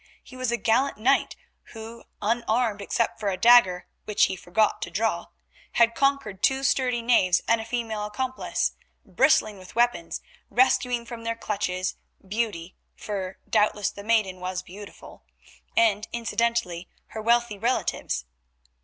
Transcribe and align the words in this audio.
he 0.23 0.35
was 0.35 0.51
a 0.51 0.57
gallant 0.57 0.97
knight 0.97 1.35
who, 1.75 2.03
unarmed, 2.23 2.81
except 2.81 3.19
for 3.19 3.29
a 3.29 3.37
dagger, 3.37 3.85
which 4.05 4.23
he 4.25 4.35
forgot 4.35 4.81
to 4.81 4.89
draw, 4.89 5.27
had 5.73 5.93
conquered 5.93 6.41
two 6.41 6.63
sturdy 6.63 7.03
knaves 7.03 7.43
and 7.47 7.61
a 7.61 7.65
female 7.65 8.05
accomplice, 8.05 8.71
bristling 9.05 9.59
with 9.59 9.75
weapons, 9.75 10.19
rescuing 10.49 11.05
from 11.05 11.23
their 11.23 11.35
clutches 11.35 11.97
Beauty 12.27 12.75
(for 12.95 13.37
doubtless 13.47 13.91
the 13.91 14.03
maiden 14.03 14.39
was 14.39 14.63
beautiful), 14.63 15.23
and, 15.77 16.07
incidentally, 16.11 16.89
her 17.09 17.21
wealthy 17.21 17.59
relatives. 17.59 18.25